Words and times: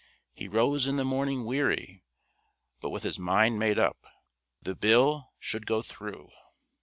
He 0.33 0.47
rose 0.47 0.87
in 0.87 0.95
the 0.95 1.05
morning 1.05 1.45
weary, 1.45 2.03
but 2.79 2.89
with 2.89 3.03
his 3.03 3.19
mind 3.19 3.59
made 3.59 3.77
up. 3.77 3.99
The 4.59 4.73
Bill 4.73 5.29
should 5.39 5.67
go 5.67 5.83
through! 5.83 6.31